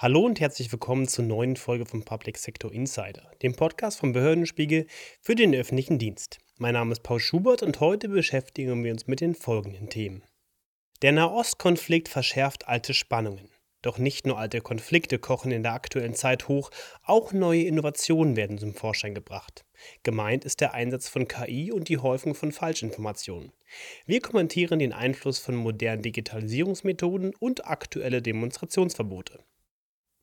[0.00, 4.86] Hallo und herzlich willkommen zur neuen Folge vom Public Sector Insider, dem Podcast vom Behördenspiegel
[5.20, 6.38] für den öffentlichen Dienst.
[6.56, 10.22] Mein Name ist Paul Schubert und heute beschäftigen wir uns mit den folgenden Themen.
[11.02, 13.50] Der Nahostkonflikt verschärft alte Spannungen.
[13.82, 16.70] Doch nicht nur alte Konflikte kochen in der aktuellen Zeit hoch,
[17.02, 19.64] auch neue Innovationen werden zum Vorschein gebracht.
[20.04, 23.50] Gemeint ist der Einsatz von KI und die Häufung von Falschinformationen.
[24.06, 29.40] Wir kommentieren den Einfluss von modernen Digitalisierungsmethoden und aktuelle Demonstrationsverbote.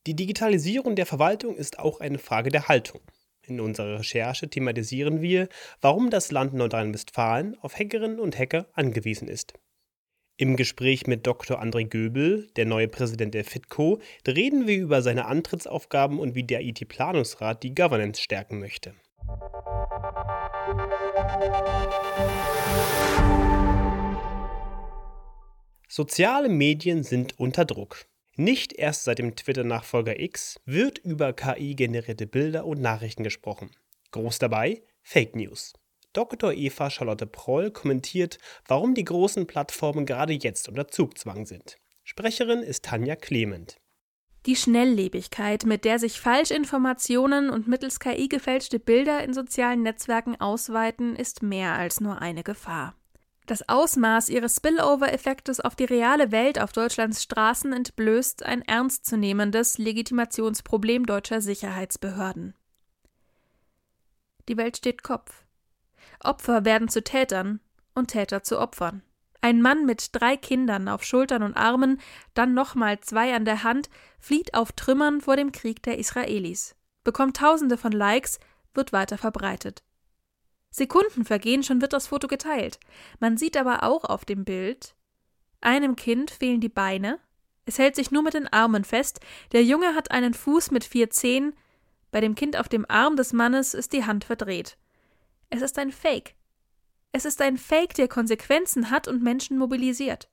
[0.08, 3.02] Die Digitalisierung der Verwaltung ist auch eine Frage der Haltung.
[3.42, 5.50] In unserer Recherche thematisieren wir,
[5.82, 9.54] warum das Land Nordrhein-Westfalen auf Hackerinnen und Hacker angewiesen ist.
[10.38, 11.60] Im Gespräch mit Dr.
[11.60, 16.62] André Göbel, der neue Präsident der FITCO, reden wir über seine Antrittsaufgaben und wie der
[16.62, 18.94] IT-Planungsrat die Governance stärken möchte.
[25.88, 28.06] Soziale Medien sind unter Druck.
[28.38, 33.72] Nicht erst seit dem Twitter-Nachfolger X wird über KI-generierte Bilder und Nachrichten gesprochen.
[34.12, 35.72] Groß dabei Fake News.
[36.12, 36.52] Dr.
[36.52, 41.78] Eva Charlotte Proll kommentiert, warum die großen Plattformen gerade jetzt unter Zugzwang sind.
[42.04, 43.78] Sprecherin ist Tanja Clement.
[44.46, 51.16] Die Schnelllebigkeit, mit der sich Falschinformationen und mittels KI gefälschte Bilder in sozialen Netzwerken ausweiten,
[51.16, 52.96] ist mehr als nur eine Gefahr.
[53.46, 61.06] Das Ausmaß ihres Spillover-Effektes auf die reale Welt auf Deutschlands Straßen entblößt ein ernstzunehmendes Legitimationsproblem
[61.06, 62.56] deutscher Sicherheitsbehörden.
[64.50, 65.46] Die Welt steht Kopf.
[66.20, 67.60] Opfer werden zu Tätern
[67.94, 69.04] und Täter zu Opfern.
[69.42, 72.00] Ein Mann mit drei Kindern auf Schultern und Armen,
[72.34, 77.38] dann nochmal zwei an der Hand, flieht auf Trümmern vor dem Krieg der Israelis, bekommt
[77.38, 78.40] Tausende von Likes,
[78.74, 79.84] wird weiter verbreitet.
[80.76, 82.80] Sekunden vergehen, schon wird das Foto geteilt.
[83.20, 84.96] Man sieht aber auch auf dem Bild,
[85.62, 87.20] einem Kind fehlen die Beine,
[87.66, 89.20] es hält sich nur mit den Armen fest,
[89.52, 91.56] der Junge hat einen Fuß mit vier Zehen,
[92.12, 94.78] bei dem Kind auf dem Arm des Mannes ist die Hand verdreht.
[95.50, 96.36] Es ist ein Fake.
[97.12, 100.30] Es ist ein Fake, der Konsequenzen hat und Menschen mobilisiert.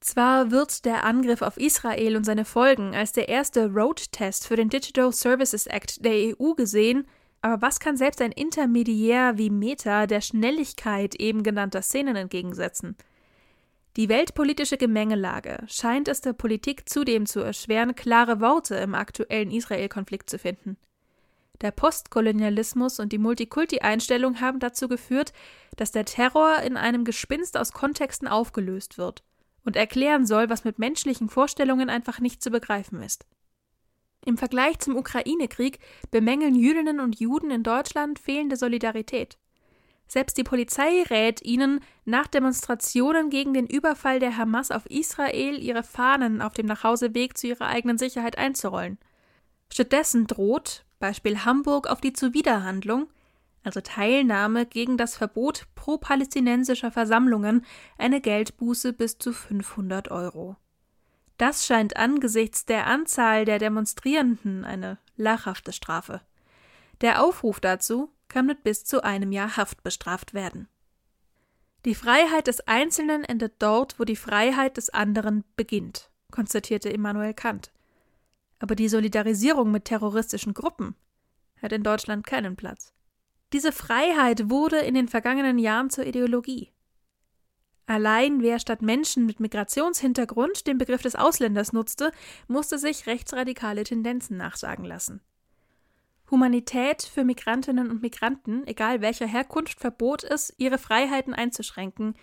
[0.00, 4.68] Zwar wird der Angriff auf Israel und seine Folgen als der erste Road-Test für den
[4.68, 7.06] Digital Services Act der EU gesehen,
[7.40, 12.96] aber was kann selbst ein Intermediär wie Meta der Schnelligkeit eben genannter Szenen entgegensetzen?
[13.96, 20.30] Die weltpolitische Gemengelage scheint es der Politik zudem zu erschweren, klare Worte im aktuellen Israel-Konflikt
[20.30, 20.76] zu finden.
[21.60, 25.32] Der Postkolonialismus und die Multikulti-Einstellung haben dazu geführt,
[25.76, 29.24] dass der Terror in einem Gespinst aus Kontexten aufgelöst wird
[29.64, 33.26] und erklären soll, was mit menschlichen Vorstellungen einfach nicht zu begreifen ist.
[34.28, 35.78] Im Vergleich zum Ukraine-Krieg
[36.10, 39.38] bemängeln Jüdinnen und Juden in Deutschland fehlende Solidarität.
[40.06, 45.82] Selbst die Polizei rät ihnen, nach Demonstrationen gegen den Überfall der Hamas auf Israel ihre
[45.82, 48.98] Fahnen auf dem Nachhauseweg zu ihrer eigenen Sicherheit einzurollen.
[49.72, 53.08] Stattdessen droht, Beispiel Hamburg, auf die Zuwiderhandlung,
[53.64, 57.64] also Teilnahme gegen das Verbot pro-palästinensischer Versammlungen,
[57.96, 60.56] eine Geldbuße bis zu 500 Euro.
[61.38, 66.20] Das scheint angesichts der Anzahl der Demonstrierenden eine lachhafte Strafe.
[67.00, 70.68] Der Aufruf dazu kann mit bis zu einem Jahr Haft bestraft werden.
[71.84, 77.70] Die Freiheit des Einzelnen endet dort, wo die Freiheit des anderen beginnt, konstatierte Immanuel Kant.
[78.58, 80.96] Aber die Solidarisierung mit terroristischen Gruppen
[81.62, 82.92] hat in Deutschland keinen Platz.
[83.52, 86.72] Diese Freiheit wurde in den vergangenen Jahren zur Ideologie.
[87.88, 92.12] Allein wer statt Menschen mit Migrationshintergrund den Begriff des Ausländers nutzte,
[92.46, 95.22] musste sich rechtsradikale Tendenzen nachsagen lassen.
[96.30, 102.14] Humanität für Migrantinnen und Migranten, egal welcher Herkunft, verbot es, ihre Freiheiten einzuschränken,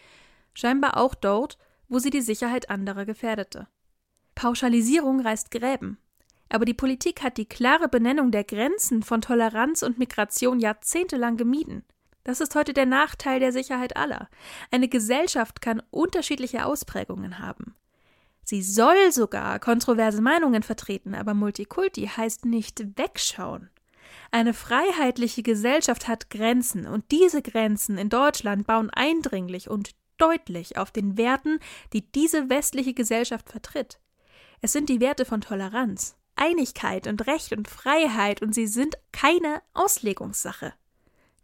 [0.54, 1.58] scheinbar auch dort,
[1.90, 3.68] wo sie die Sicherheit anderer gefährdete.
[4.36, 5.98] Pauschalisierung reißt Gräben.
[6.48, 11.84] Aber die Politik hat die klare Benennung der Grenzen von Toleranz und Migration jahrzehntelang gemieden.
[12.26, 14.30] Das ist heute der Nachteil der Sicherheit aller.
[14.72, 17.76] Eine Gesellschaft kann unterschiedliche Ausprägungen haben.
[18.44, 23.70] Sie soll sogar kontroverse Meinungen vertreten, aber Multikulti heißt nicht wegschauen.
[24.32, 30.90] Eine freiheitliche Gesellschaft hat Grenzen, und diese Grenzen in Deutschland bauen eindringlich und deutlich auf
[30.90, 31.60] den Werten,
[31.94, 34.00] die diese westliche Gesellschaft vertritt.
[34.62, 39.62] Es sind die Werte von Toleranz, Einigkeit und Recht und Freiheit, und sie sind keine
[39.76, 40.74] Auslegungssache.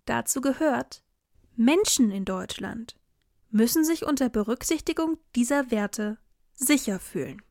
[0.05, 1.03] Dazu gehört,
[1.55, 2.95] Menschen in Deutschland
[3.49, 6.17] müssen sich unter Berücksichtigung dieser Werte
[6.53, 7.41] sicher fühlen.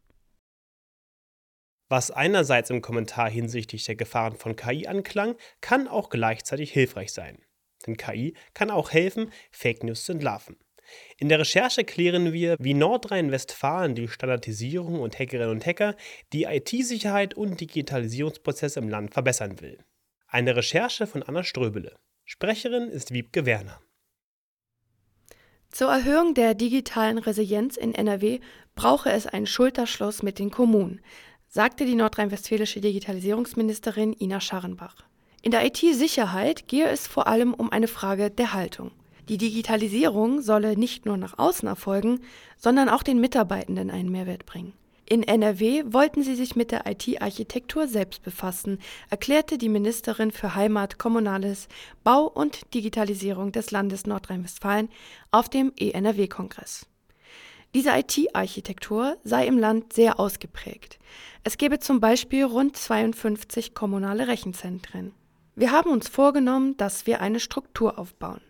[1.88, 7.44] Was einerseits im Kommentar hinsichtlich der Gefahren von KI anklang, kann auch gleichzeitig hilfreich sein.
[7.86, 10.56] Denn KI kann auch helfen, Fake News zu entlarven.
[11.18, 15.96] In der Recherche klären wir, wie Nordrhein-Westfalen durch Standardisierung und Hackerinnen und Hacker
[16.32, 19.84] die IT-Sicherheit und Digitalisierungsprozesse im Land verbessern will.
[20.26, 21.98] Eine Recherche von Anna Ströbele.
[22.32, 23.80] Sprecherin ist Wiebke Werner.
[25.68, 28.38] Zur Erhöhung der digitalen Resilienz in NRW
[28.76, 31.00] brauche es einen Schulterschluss mit den Kommunen,
[31.48, 34.94] sagte die nordrhein-westfälische Digitalisierungsministerin Ina Scharrenbach.
[35.42, 38.92] In der IT-Sicherheit gehe es vor allem um eine Frage der Haltung.
[39.28, 42.20] Die Digitalisierung solle nicht nur nach außen erfolgen,
[42.56, 44.72] sondern auch den Mitarbeitenden einen Mehrwert bringen.
[45.12, 48.78] In NRW wollten sie sich mit der IT-Architektur selbst befassen,
[49.10, 51.66] erklärte die Ministerin für Heimat, Kommunales,
[52.04, 54.88] Bau und Digitalisierung des Landes Nordrhein-Westfalen
[55.32, 56.86] auf dem ENRW-Kongress.
[57.74, 61.00] Diese IT-Architektur sei im Land sehr ausgeprägt.
[61.42, 65.12] Es gebe zum Beispiel rund 52 kommunale Rechenzentren.
[65.56, 68.42] Wir haben uns vorgenommen, dass wir eine Struktur aufbauen.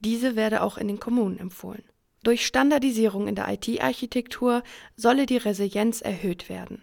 [0.00, 1.82] Diese werde auch in den Kommunen empfohlen.
[2.24, 4.62] Durch Standardisierung in der IT-Architektur
[4.96, 6.82] solle die Resilienz erhöht werden.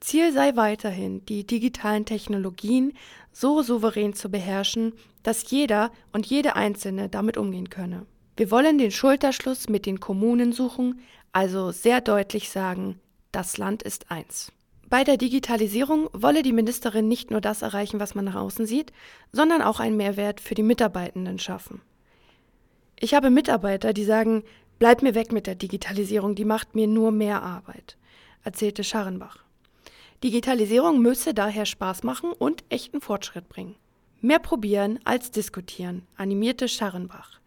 [0.00, 2.92] Ziel sei weiterhin, die digitalen Technologien
[3.32, 4.92] so souverän zu beherrschen,
[5.22, 8.06] dass jeder und jede Einzelne damit umgehen könne.
[8.36, 11.00] Wir wollen den Schulterschluss mit den Kommunen suchen,
[11.32, 12.98] also sehr deutlich sagen,
[13.30, 14.50] das Land ist eins.
[14.88, 18.92] Bei der Digitalisierung wolle die Ministerin nicht nur das erreichen, was man nach außen sieht,
[19.30, 21.82] sondern auch einen Mehrwert für die Mitarbeitenden schaffen.
[22.98, 24.42] Ich habe Mitarbeiter, die sagen,
[24.78, 27.96] bleib mir weg mit der Digitalisierung, die macht mir nur mehr Arbeit,
[28.42, 29.44] erzählte Scharrenbach.
[30.24, 33.76] Digitalisierung müsse daher Spaß machen und echten Fortschritt bringen.
[34.22, 37.40] Mehr probieren als diskutieren, animierte Scharrenbach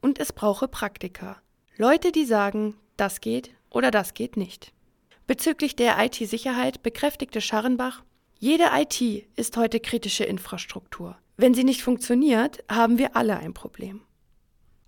[0.00, 1.36] und es brauche Praktiker.
[1.76, 4.72] Leute, die sagen, das geht oder das geht nicht.
[5.28, 8.02] Bezüglich der IT-Sicherheit bekräftigte Scharrenbach,
[8.40, 9.00] jede IT
[9.36, 11.16] ist heute kritische Infrastruktur.
[11.36, 14.00] Wenn sie nicht funktioniert, haben wir alle ein Problem.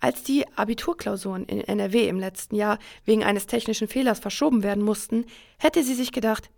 [0.00, 5.26] Als die Abiturklausuren in NRW im letzten Jahr wegen eines technischen Fehlers verschoben werden mussten,
[5.58, 6.50] hätte sie sich gedacht,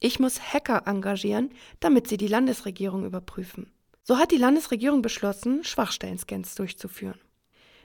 [0.00, 1.50] ich muss Hacker engagieren,
[1.80, 3.70] damit sie die Landesregierung überprüfen.
[4.02, 7.18] So hat die Landesregierung beschlossen, Schwachstellen-Scans durchzuführen.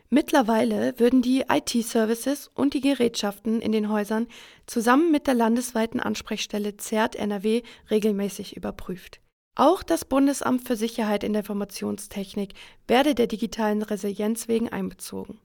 [0.09, 4.27] Mittlerweile würden die IT-Services und die Gerätschaften in den Häusern
[4.65, 9.20] zusammen mit der landesweiten Ansprechstelle ZERT NRW regelmäßig überprüft.
[9.55, 12.53] Auch das Bundesamt für Sicherheit in der Informationstechnik
[12.87, 15.39] werde der digitalen Resilienz wegen einbezogen.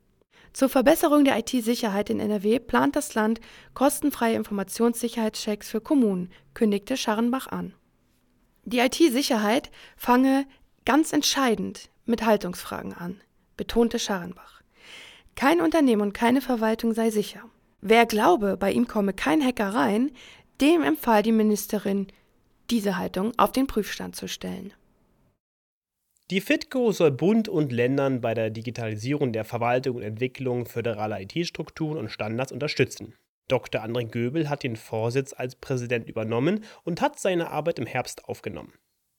[0.52, 3.40] Zur Verbesserung der IT-Sicherheit in NRW plant das Land
[3.74, 7.74] kostenfreie Informationssicherheitschecks für Kommunen, kündigte Scharrenbach an.
[8.64, 10.46] Die IT-Sicherheit fange
[10.84, 13.20] ganz entscheidend mit Haltungsfragen an,
[13.56, 14.62] betonte Scharrenbach.
[15.34, 17.42] Kein Unternehmen und keine Verwaltung sei sicher.
[17.82, 20.10] Wer glaube, bei ihm komme kein Hacker rein,
[20.62, 22.06] dem empfahl die Ministerin,
[22.70, 24.72] diese Haltung auf den Prüfstand zu stellen.
[26.30, 31.98] Die FITCO soll Bund und Ländern bei der Digitalisierung der Verwaltung und Entwicklung föderaler IT-Strukturen
[31.98, 33.14] und Standards unterstützen.
[33.48, 33.84] Dr.
[33.84, 38.72] André Göbel hat den Vorsitz als Präsident übernommen und hat seine Arbeit im Herbst aufgenommen.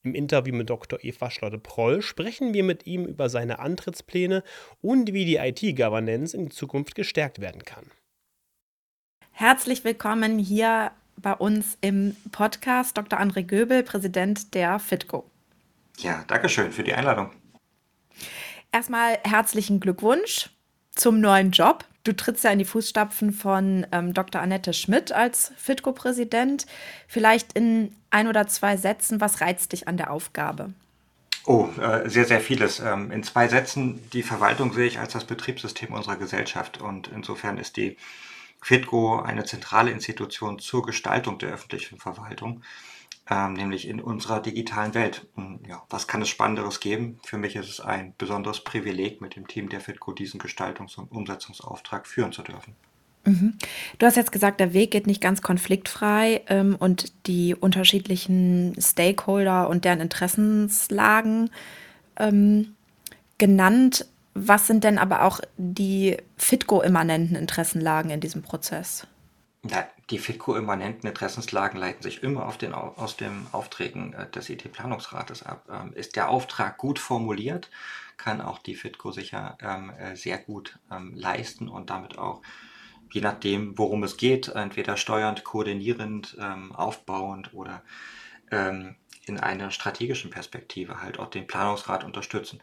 [0.04, 1.00] Im Interview mit Dr.
[1.02, 4.44] Eva Schlotte-Proll sprechen wir mit ihm über seine Antrittspläne
[4.82, 7.90] und wie die IT-Governance in Zukunft gestärkt werden kann.
[9.32, 10.92] Herzlich willkommen hier
[11.22, 13.20] bei uns im Podcast Dr.
[13.20, 15.30] André Göbel, Präsident der FITCO.
[15.98, 17.32] Ja, danke schön für die Einladung.
[18.72, 20.50] Erstmal herzlichen Glückwunsch
[20.92, 21.86] zum neuen Job.
[22.04, 24.42] Du trittst ja in die Fußstapfen von ähm, Dr.
[24.42, 26.66] Annette Schmidt als FITCO-Präsident.
[27.08, 30.74] Vielleicht in ein oder zwei Sätzen, was reizt dich an der Aufgabe?
[31.46, 32.80] Oh, äh, sehr, sehr vieles.
[32.80, 37.58] Ähm, in zwei Sätzen, die Verwaltung sehe ich als das Betriebssystem unserer Gesellschaft und insofern
[37.58, 37.98] ist die
[38.68, 42.62] FITCO eine zentrale Institution zur Gestaltung der öffentlichen Verwaltung
[43.30, 45.26] ähm, nämlich in unserer digitalen Welt.
[45.68, 47.20] Ja, was kann es Spannenderes geben?
[47.26, 51.12] Für mich ist es ein besonderes Privileg, mit dem Team der FITCO diesen Gestaltungs- und
[51.12, 52.76] Umsetzungsauftrag führen zu dürfen.
[53.26, 53.58] Mhm.
[54.00, 59.70] Du hast jetzt gesagt, der Weg geht nicht ganz konfliktfrei ähm, und die unterschiedlichen Stakeholder
[59.70, 61.50] und deren Interessenslagen
[62.18, 62.76] ähm,
[63.38, 64.06] genannt.
[64.40, 69.08] Was sind denn aber auch die FITCO-immanenten Interessenlagen in diesem Prozess?
[69.68, 75.42] Ja, die FITCO-immanenten Interessenslagen leiten sich immer auf den, aus den Aufträgen äh, des IT-Planungsrates
[75.42, 75.68] ab.
[75.72, 77.72] Ähm, ist der Auftrag gut formuliert,
[78.18, 82.44] kann auch die FITCO sicher ähm, äh, sehr gut ähm, leisten und damit auch,
[83.12, 87.82] je nachdem, worum es geht, entweder steuernd, koordinierend, ähm, aufbauend oder
[88.52, 92.62] ähm, in einer strategischen Perspektive halt auch den Planungsrat unterstützen.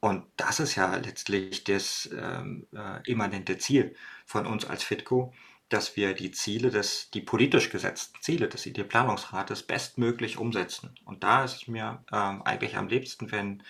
[0.00, 5.32] Und das ist ja letztlich das ähm, äh, immanente Ziel von uns als FITCO,
[5.68, 10.94] dass wir die Ziele des, die politisch gesetzten Ziele des IT-Planungsrates bestmöglich umsetzen.
[11.04, 13.62] Und da ist es mir ähm, eigentlich am liebsten, wenn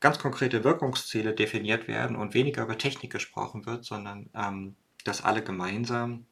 [0.00, 5.42] ganz konkrete Wirkungsziele definiert werden und weniger über Technik gesprochen wird, sondern ähm, dass alle
[5.42, 6.26] gemeinsam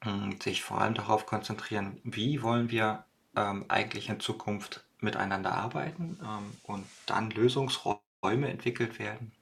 [0.00, 0.08] äh,
[0.42, 3.04] sich vor allem darauf konzentrieren, wie wollen wir
[3.36, 9.32] ähm, eigentlich in Zukunft miteinander arbeiten ähm, und dann Lösungsräume entwickelt werden,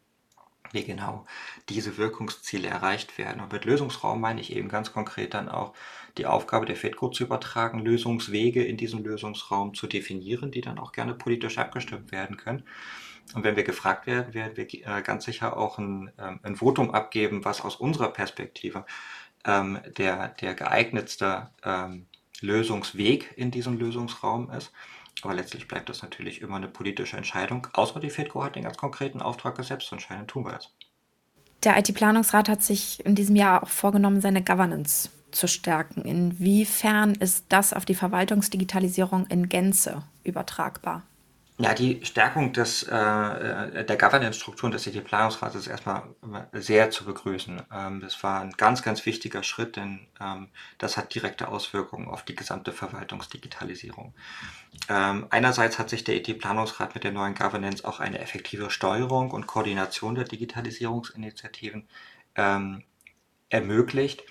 [0.73, 1.27] wie genau
[1.69, 3.43] diese Wirkungsziele erreicht werden.
[3.43, 5.75] Und mit Lösungsraum meine ich eben ganz konkret dann auch
[6.17, 10.93] die Aufgabe der FEDCO zu übertragen, Lösungswege in diesem Lösungsraum zu definieren, die dann auch
[10.93, 12.65] gerne politisch abgestimmt werden können.
[13.35, 16.91] Und wenn wir gefragt werden, werden wir äh, ganz sicher auch ein, ähm, ein Votum
[16.91, 18.87] abgeben, was aus unserer Perspektive
[19.45, 22.07] ähm, der, der geeignetste ähm,
[22.41, 24.73] Lösungsweg in diesem Lösungsraum ist.
[25.23, 28.77] Aber letztlich bleibt das natürlich immer eine politische Entscheidung, außer die FEDCO hat den ganz
[28.77, 30.73] konkreten Auftrag gesetzt und anscheinend tun wir es.
[31.63, 36.03] Der IT-Planungsrat hat sich in diesem Jahr auch vorgenommen, seine Governance zu stärken.
[36.03, 41.03] Inwiefern ist das auf die Verwaltungsdigitalisierung in Gänze übertragbar?
[41.61, 46.05] Ja, die Stärkung des, äh, äh der Governance-Strukturen des CT-Planungsrates ist erstmal
[46.53, 47.61] sehr zu begrüßen.
[47.71, 50.49] Ähm, das war ein ganz, ganz wichtiger Schritt, denn ähm,
[50.79, 54.15] das hat direkte Auswirkungen auf die gesamte Verwaltungsdigitalisierung.
[54.89, 59.47] Ähm, einerseits hat sich der ET-Planungsrat mit der neuen Governance auch eine effektive Steuerung und
[59.47, 61.87] Koordination der Digitalisierungsinitiativen
[62.37, 62.85] ähm,
[63.51, 64.23] ermöglicht.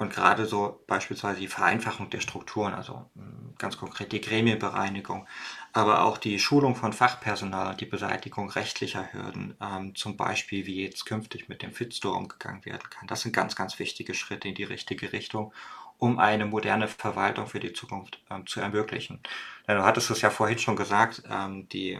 [0.00, 5.26] Und gerade so beispielsweise die Vereinfachung der Strukturen, also hm, ganz konkret die Gremienbereinigung,
[5.74, 10.82] aber auch die Schulung von Fachpersonal und die Beseitigung rechtlicher Hürden, ähm, zum Beispiel wie
[10.82, 13.08] jetzt künftig mit dem Fitstore umgegangen werden kann.
[13.08, 15.52] Das sind ganz, ganz wichtige Schritte in die richtige Richtung,
[15.98, 19.20] um eine moderne Verwaltung für die Zukunft ähm, zu ermöglichen.
[19.68, 21.98] Denn du hattest es ja vorhin schon gesagt, ähm, die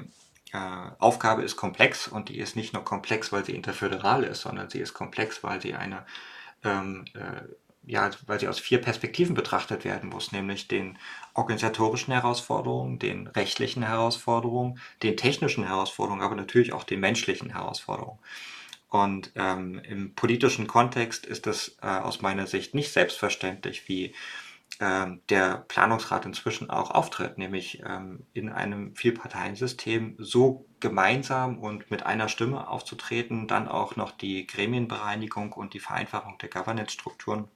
[0.53, 4.71] äh, Aufgabe ist komplex und die ist nicht nur komplex, weil sie interföderal ist, sondern
[4.71, 6.07] sie ist komplex, weil sie eine
[6.65, 7.43] ähm, äh,
[7.91, 10.97] ja, weil sie aus vier Perspektiven betrachtet werden muss, nämlich den
[11.35, 18.19] organisatorischen Herausforderungen, den rechtlichen Herausforderungen, den technischen Herausforderungen, aber natürlich auch den menschlichen Herausforderungen.
[18.89, 24.15] Und ähm, im politischen Kontext ist es äh, aus meiner Sicht nicht selbstverständlich, wie
[24.81, 32.05] ähm, der Planungsrat inzwischen auch auftritt, nämlich ähm, in einem Vielparteiensystem so gemeinsam und mit
[32.07, 37.49] einer Stimme aufzutreten, dann auch noch die Gremienbereinigung und die Vereinfachung der Governance-Strukturen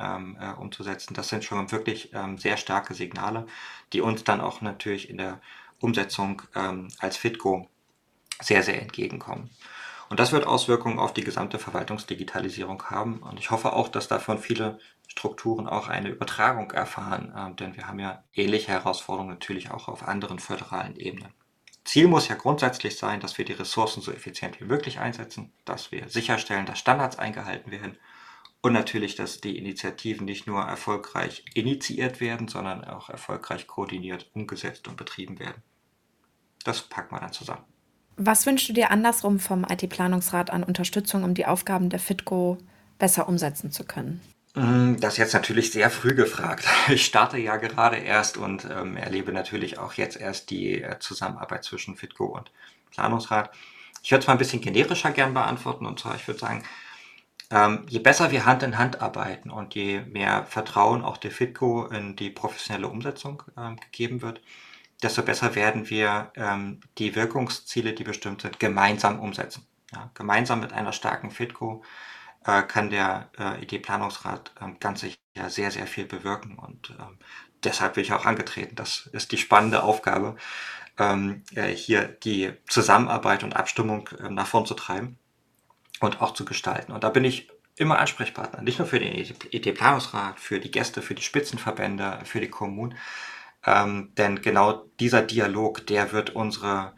[0.00, 1.14] ähm, äh, umzusetzen.
[1.14, 3.46] Das sind schon wirklich ähm, sehr starke Signale,
[3.92, 5.40] die uns dann auch natürlich in der
[5.80, 7.68] Umsetzung ähm, als FITCO
[8.40, 9.50] sehr, sehr entgegenkommen.
[10.08, 13.18] Und das wird Auswirkungen auf die gesamte Verwaltungsdigitalisierung haben.
[13.18, 17.86] Und ich hoffe auch, dass davon viele Strukturen auch eine Übertragung erfahren, äh, denn wir
[17.86, 21.32] haben ja ähnliche Herausforderungen natürlich auch auf anderen föderalen Ebenen.
[21.84, 25.90] Ziel muss ja grundsätzlich sein, dass wir die Ressourcen so effizient wie möglich einsetzen, dass
[25.90, 27.96] wir sicherstellen, dass Standards eingehalten werden
[28.62, 34.86] und natürlich, dass die Initiativen nicht nur erfolgreich initiiert werden, sondern auch erfolgreich koordiniert, umgesetzt
[34.88, 35.62] und betrieben werden.
[36.64, 37.64] Das packen wir dann zusammen.
[38.16, 42.58] Was wünschst du dir andersrum vom IT-Planungsrat an Unterstützung, um die Aufgaben der FITCO
[42.98, 44.20] besser umsetzen zu können?
[44.54, 46.66] Mm, das ist jetzt natürlich sehr früh gefragt.
[46.88, 51.64] Ich starte ja gerade erst und ähm, erlebe natürlich auch jetzt erst die äh, Zusammenarbeit
[51.64, 52.52] zwischen FITCO und
[52.90, 53.50] Planungsrat.
[54.02, 56.62] Ich würde es mal ein bisschen generischer gern beantworten und zwar, ich würde sagen,
[57.50, 61.86] ähm, je besser wir Hand in Hand arbeiten und je mehr Vertrauen auch der FITCO
[61.86, 64.40] in die professionelle Umsetzung ähm, gegeben wird,
[65.02, 69.66] desto besser werden wir ähm, die Wirkungsziele, die bestimmt sind, gemeinsam umsetzen.
[69.92, 71.82] Ja, gemeinsam mit einer starken FITCO
[72.44, 77.18] äh, kann der äh, ID-Planungsrat ähm, ganz sicher sehr, sehr viel bewirken und ähm,
[77.64, 78.76] deshalb bin ich auch angetreten.
[78.76, 80.36] Das ist die spannende Aufgabe,
[80.98, 85.18] ähm, äh, hier die Zusammenarbeit und Abstimmung äh, nach vorn zu treiben
[86.00, 86.92] und auch zu gestalten.
[86.92, 91.14] Und da bin ich immer Ansprechpartner, nicht nur für den ET-Planungsrat, für die Gäste, für
[91.14, 92.96] die Spitzenverbände, für die Kommunen.
[93.64, 96.94] Ähm, denn genau dieser Dialog, der wird unsere,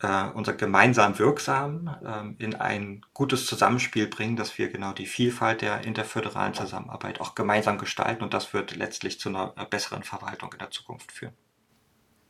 [0.00, 5.62] äh, unser gemeinsam wirksam ähm, in ein gutes Zusammenspiel bringen, dass wir genau die Vielfalt
[5.62, 10.58] der interföderalen Zusammenarbeit auch gemeinsam gestalten und das wird letztlich zu einer besseren Verwaltung in
[10.58, 11.34] der Zukunft führen.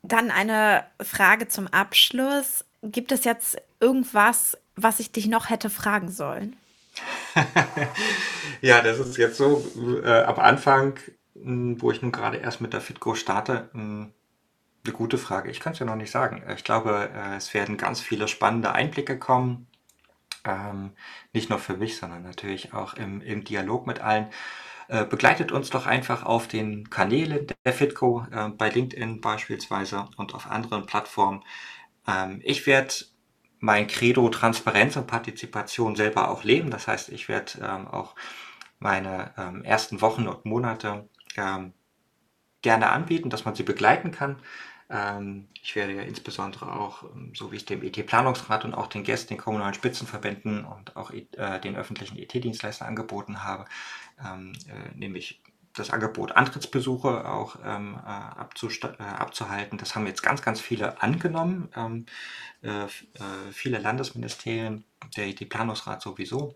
[0.03, 2.67] Dann eine Frage zum Abschluss.
[2.83, 6.57] Gibt es jetzt irgendwas was ich dich noch hätte fragen sollen?
[8.61, 9.65] ja, das ist jetzt so
[10.05, 10.99] äh, am Anfang,
[11.35, 14.13] hm, wo ich nun gerade erst mit der FitGo starte, hm,
[14.85, 15.51] eine gute Frage.
[15.51, 16.43] Ich kann es ja noch nicht sagen.
[16.55, 19.67] Ich glaube, äh, es werden ganz viele spannende Einblicke kommen.
[20.45, 20.93] Ähm,
[21.33, 24.27] nicht nur für mich, sondern natürlich auch im, im Dialog mit allen.
[24.89, 30.35] Äh, begleitet uns doch einfach auf den Kanälen der FitGo, äh, bei LinkedIn beispielsweise und
[30.35, 31.43] auf anderen Plattformen.
[32.07, 32.93] Ähm, ich werde
[33.65, 36.71] mein Credo Transparenz und Partizipation selber auch leben.
[36.71, 38.15] Das heißt, ich werde ähm, auch
[38.79, 41.73] meine ähm, ersten Wochen und Monate ähm,
[42.61, 44.37] gerne anbieten, dass man sie begleiten kann.
[44.91, 49.03] Ähm, ich werde ja insbesondere auch, ähm, so wie es dem ET-Planungsrat und auch den
[49.03, 53.65] Gästen, den kommunalen Spitzenverbänden und auch äh, den öffentlichen ET-Dienstleistern angeboten habe,
[54.23, 55.41] ähm, äh, nämlich
[55.75, 59.79] das Angebot, Antrittsbesuche auch ähm, äh, äh, abzuhalten.
[59.79, 61.69] Das haben jetzt ganz, ganz viele angenommen.
[61.77, 62.07] Ähm,
[62.63, 62.89] äh, äh,
[63.53, 64.85] viele Landesministerien,
[65.17, 66.55] der ET-Planungsrat sowieso.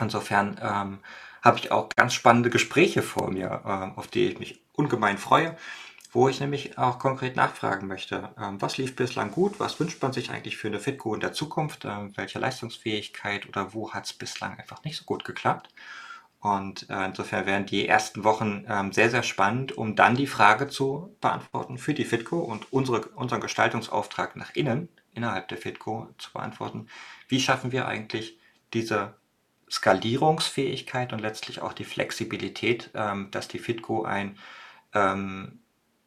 [0.00, 0.98] Insofern ähm,
[1.42, 5.56] habe ich auch ganz spannende Gespräche vor mir, äh, auf die ich mich ungemein freue,
[6.12, 10.12] wo ich nämlich auch konkret nachfragen möchte, ähm, was lief bislang gut, was wünscht man
[10.12, 14.12] sich eigentlich für eine Fitco in der Zukunft, ähm, welche Leistungsfähigkeit oder wo hat es
[14.12, 15.68] bislang einfach nicht so gut geklappt.
[16.40, 20.68] Und äh, insofern werden die ersten Wochen ähm, sehr, sehr spannend, um dann die Frage
[20.68, 26.32] zu beantworten für die FITCO und unsere, unseren Gestaltungsauftrag nach innen, innerhalb der FITCO zu
[26.32, 26.86] beantworten.
[27.26, 28.38] Wie schaffen wir eigentlich
[28.72, 29.16] diese
[29.68, 34.38] Skalierungsfähigkeit und letztlich auch die Flexibilität, ähm, dass die FITCO ein,
[34.94, 35.58] ähm,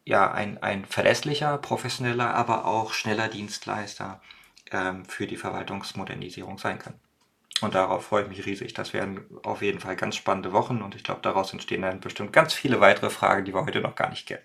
[0.06, 4.22] ja, ein, ein verlässlicher, professioneller, aber auch schneller Dienstleister
[4.72, 6.94] ähm, für die Verwaltungsmodernisierung sein kann.
[7.62, 8.74] Und darauf freue ich mich riesig.
[8.74, 12.34] Das werden auf jeden Fall ganz spannende Wochen und ich glaube, daraus entstehen dann bestimmt
[12.34, 14.42] ganz viele weitere Fragen, die wir heute noch gar nicht kennen.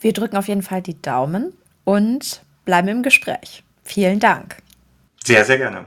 [0.00, 3.64] Wir drücken auf jeden Fall die Daumen und bleiben im Gespräch.
[3.84, 4.58] Vielen Dank.
[5.24, 5.86] Sehr, sehr gerne.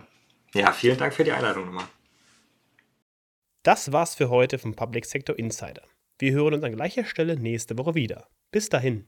[0.53, 1.85] Ja, vielen Dank für die Einladung nochmal.
[3.63, 5.83] Das war's für heute vom Public Sector Insider.
[6.17, 8.27] Wir hören uns an gleicher Stelle nächste Woche wieder.
[8.51, 9.07] Bis dahin.